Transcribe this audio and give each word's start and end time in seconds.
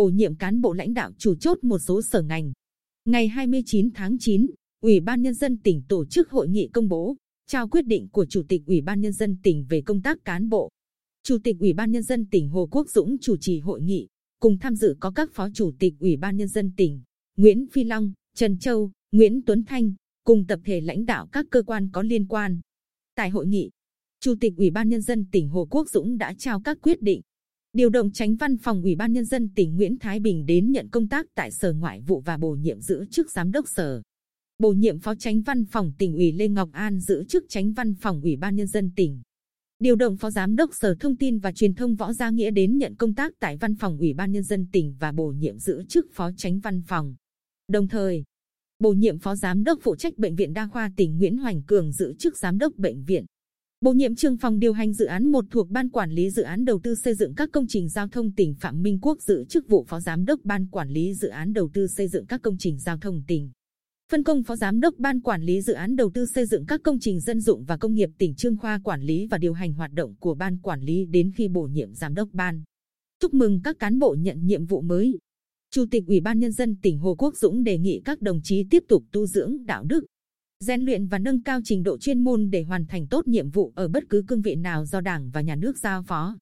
bổ 0.00 0.08
nhiệm 0.08 0.36
cán 0.36 0.60
bộ 0.60 0.72
lãnh 0.72 0.94
đạo 0.94 1.12
chủ 1.18 1.34
chốt 1.34 1.58
một 1.62 1.78
số 1.78 2.02
sở 2.02 2.22
ngành. 2.22 2.52
Ngày 3.04 3.28
29 3.28 3.90
tháng 3.94 4.16
9, 4.18 4.46
Ủy 4.82 5.00
ban 5.00 5.22
Nhân 5.22 5.34
dân 5.34 5.58
tỉnh 5.58 5.82
tổ 5.88 6.04
chức 6.04 6.30
hội 6.30 6.48
nghị 6.48 6.68
công 6.72 6.88
bố, 6.88 7.16
trao 7.46 7.68
quyết 7.68 7.86
định 7.86 8.08
của 8.08 8.26
Chủ 8.26 8.42
tịch 8.48 8.62
Ủy 8.66 8.80
ban 8.80 9.00
Nhân 9.00 9.12
dân 9.12 9.36
tỉnh 9.42 9.66
về 9.68 9.82
công 9.82 10.02
tác 10.02 10.18
cán 10.24 10.48
bộ. 10.48 10.70
Chủ 11.22 11.38
tịch 11.44 11.56
Ủy 11.60 11.72
ban 11.72 11.90
Nhân 11.90 12.02
dân 12.02 12.26
tỉnh 12.26 12.48
Hồ 12.48 12.68
Quốc 12.70 12.90
Dũng 12.90 13.18
chủ 13.18 13.36
trì 13.36 13.58
hội 13.58 13.80
nghị, 13.82 14.08
cùng 14.38 14.58
tham 14.58 14.74
dự 14.76 14.96
có 15.00 15.10
các 15.10 15.30
Phó 15.32 15.48
Chủ 15.54 15.72
tịch 15.78 15.94
Ủy 16.00 16.16
ban 16.16 16.36
Nhân 16.36 16.48
dân 16.48 16.72
tỉnh, 16.76 17.02
Nguyễn 17.36 17.66
Phi 17.72 17.84
Long, 17.84 18.12
Trần 18.36 18.58
Châu, 18.58 18.90
Nguyễn 19.12 19.42
Tuấn 19.42 19.64
Thanh, 19.64 19.94
cùng 20.24 20.46
tập 20.46 20.60
thể 20.64 20.80
lãnh 20.80 21.06
đạo 21.06 21.28
các 21.32 21.46
cơ 21.50 21.62
quan 21.62 21.88
có 21.92 22.02
liên 22.02 22.26
quan. 22.28 22.60
Tại 23.14 23.30
hội 23.30 23.46
nghị, 23.46 23.70
Chủ 24.20 24.34
tịch 24.40 24.52
Ủy 24.56 24.70
ban 24.70 24.88
Nhân 24.88 25.02
dân 25.02 25.26
tỉnh 25.32 25.48
Hồ 25.48 25.68
Quốc 25.70 25.90
Dũng 25.90 26.18
đã 26.18 26.34
trao 26.38 26.60
các 26.60 26.78
quyết 26.82 27.02
định. 27.02 27.20
Điều 27.72 27.88
động 27.90 28.10
tránh 28.12 28.36
văn 28.36 28.56
phòng 28.56 28.82
Ủy 28.82 28.94
ban 28.94 29.12
Nhân 29.12 29.24
dân 29.24 29.48
tỉnh 29.54 29.76
Nguyễn 29.76 29.98
Thái 29.98 30.20
Bình 30.20 30.46
đến 30.46 30.70
nhận 30.70 30.88
công 30.88 31.08
tác 31.08 31.26
tại 31.34 31.50
Sở 31.50 31.72
Ngoại 31.72 32.00
vụ 32.00 32.20
và 32.20 32.36
bổ 32.36 32.50
nhiệm 32.50 32.80
giữ 32.80 33.04
chức 33.10 33.30
Giám 33.30 33.52
đốc 33.52 33.68
Sở. 33.68 34.02
Bổ 34.58 34.72
nhiệm 34.72 34.98
Phó 34.98 35.14
Tránh 35.14 35.42
Văn 35.42 35.64
phòng 35.64 35.92
tỉnh 35.98 36.14
ủy 36.14 36.32
Lê 36.32 36.48
Ngọc 36.48 36.68
An 36.72 37.00
giữ 37.00 37.24
chức 37.28 37.44
Tránh 37.48 37.72
Văn 37.72 37.94
phòng 37.94 38.20
Ủy 38.22 38.36
ban 38.36 38.56
Nhân 38.56 38.66
dân 38.66 38.90
tỉnh. 38.96 39.22
Điều 39.78 39.96
động 39.96 40.16
Phó 40.16 40.30
Giám 40.30 40.56
đốc 40.56 40.70
Sở 40.74 40.94
Thông 41.00 41.16
tin 41.16 41.38
và 41.38 41.52
Truyền 41.52 41.74
thông 41.74 41.94
Võ 41.94 42.12
Gia 42.12 42.30
Nghĩa 42.30 42.50
đến 42.50 42.78
nhận 42.78 42.94
công 42.96 43.14
tác 43.14 43.32
tại 43.40 43.56
Văn 43.56 43.74
phòng 43.74 43.98
Ủy 43.98 44.14
ban 44.14 44.32
Nhân 44.32 44.42
dân 44.42 44.66
tỉnh 44.72 44.94
và 45.00 45.12
bổ 45.12 45.26
nhiệm 45.26 45.58
giữ 45.58 45.82
chức 45.88 46.06
Phó 46.12 46.30
Tránh 46.36 46.60
Văn 46.60 46.82
phòng. 46.86 47.14
Đồng 47.68 47.88
thời, 47.88 48.24
bổ 48.78 48.92
nhiệm 48.92 49.18
Phó 49.18 49.36
Giám 49.36 49.64
đốc 49.64 49.78
phụ 49.82 49.96
trách 49.96 50.18
Bệnh 50.18 50.36
viện 50.36 50.52
Đa 50.52 50.66
khoa 50.66 50.92
tỉnh 50.96 51.18
Nguyễn 51.18 51.36
Hoành 51.36 51.62
Cường 51.62 51.92
giữ 51.92 52.14
chức 52.18 52.36
Giám 52.36 52.58
đốc 52.58 52.76
Bệnh 52.76 53.04
viện. 53.04 53.24
Bổ 53.84 53.92
nhiệm 53.92 54.14
trường 54.14 54.36
phòng 54.36 54.58
điều 54.58 54.72
hành 54.72 54.92
dự 54.92 55.04
án 55.04 55.32
một 55.32 55.44
thuộc 55.50 55.70
Ban 55.70 55.88
Quản 55.88 56.10
lý 56.10 56.30
Dự 56.30 56.42
án 56.42 56.64
Đầu 56.64 56.80
tư 56.82 56.94
xây 56.94 57.14
dựng 57.14 57.34
các 57.34 57.48
công 57.52 57.66
trình 57.68 57.88
giao 57.88 58.08
thông 58.08 58.32
tỉnh 58.32 58.54
Phạm 58.54 58.82
Minh 58.82 58.98
Quốc 59.02 59.22
giữ 59.22 59.44
chức 59.48 59.68
vụ 59.68 59.84
Phó 59.88 60.00
Giám 60.00 60.24
đốc 60.24 60.40
Ban 60.44 60.66
Quản 60.66 60.88
lý 60.88 61.14
Dự 61.14 61.28
án 61.28 61.52
Đầu 61.52 61.70
tư 61.74 61.86
xây 61.86 62.08
dựng 62.08 62.26
các 62.26 62.42
công 62.42 62.58
trình 62.58 62.78
giao 62.78 62.98
thông 62.98 63.22
tỉnh. 63.26 63.50
Phân 64.12 64.22
công 64.24 64.42
Phó 64.42 64.56
Giám 64.56 64.80
đốc 64.80 64.94
Ban 64.98 65.20
Quản 65.20 65.42
lý 65.42 65.60
Dự 65.60 65.72
án 65.72 65.96
Đầu 65.96 66.10
tư 66.14 66.26
xây 66.34 66.46
dựng 66.46 66.66
các 66.66 66.80
công 66.84 66.98
trình 67.00 67.20
dân 67.20 67.40
dụng 67.40 67.64
và 67.64 67.76
công 67.76 67.94
nghiệp 67.94 68.10
tỉnh 68.18 68.34
Trương 68.34 68.56
Khoa 68.56 68.80
quản 68.84 69.02
lý 69.02 69.26
và 69.30 69.38
điều 69.38 69.52
hành 69.52 69.72
hoạt 69.72 69.92
động 69.92 70.14
của 70.20 70.34
Ban 70.34 70.58
Quản 70.58 70.80
lý 70.80 71.06
đến 71.06 71.32
khi 71.36 71.48
bổ 71.48 71.62
nhiệm 71.62 71.94
Giám 71.94 72.14
đốc 72.14 72.28
Ban. 72.32 72.62
Chúc 73.22 73.34
mừng 73.34 73.60
các 73.64 73.78
cán 73.78 73.98
bộ 73.98 74.16
nhận 74.18 74.46
nhiệm 74.46 74.64
vụ 74.64 74.80
mới. 74.80 75.18
Chủ 75.70 75.84
tịch 75.90 76.04
Ủy 76.06 76.20
ban 76.20 76.38
Nhân 76.38 76.52
dân 76.52 76.76
tỉnh 76.82 76.98
Hồ 76.98 77.14
Quốc 77.18 77.36
Dũng 77.36 77.62
đề 77.62 77.78
nghị 77.78 78.02
các 78.04 78.20
đồng 78.20 78.40
chí 78.42 78.64
tiếp 78.70 78.84
tục 78.88 79.04
tu 79.12 79.26
dưỡng 79.26 79.66
đạo 79.66 79.84
đức, 79.84 80.04
rèn 80.64 80.82
luyện 80.82 81.06
và 81.06 81.18
nâng 81.18 81.42
cao 81.42 81.60
trình 81.64 81.82
độ 81.82 81.98
chuyên 81.98 82.24
môn 82.24 82.50
để 82.50 82.62
hoàn 82.62 82.86
thành 82.86 83.06
tốt 83.06 83.28
nhiệm 83.28 83.50
vụ 83.50 83.72
ở 83.76 83.88
bất 83.88 84.04
cứ 84.08 84.24
cương 84.28 84.40
vị 84.40 84.54
nào 84.54 84.86
do 84.86 85.00
Đảng 85.00 85.30
và 85.30 85.40
Nhà 85.40 85.56
nước 85.56 85.78
giao 85.78 86.02
phó. 86.02 86.36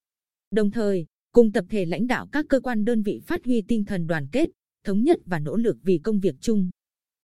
Đồng 0.51 0.71
thời, 0.71 1.07
cùng 1.33 1.53
tập 1.53 1.65
thể 1.69 1.85
lãnh 1.85 2.07
đạo 2.07 2.27
các 2.33 2.47
cơ 2.49 2.61
quan 2.61 2.85
đơn 2.85 3.03
vị 3.03 3.21
phát 3.27 3.45
huy 3.45 3.63
tinh 3.69 3.85
thần 3.85 4.07
đoàn 4.07 4.27
kết, 4.33 4.49
thống 4.85 5.05
nhất 5.05 5.19
và 5.27 5.39
nỗ 5.39 5.57
lực 5.57 5.77
vì 5.83 5.99
công 5.99 6.21
việc 6.21 6.35
chung. 6.41 6.71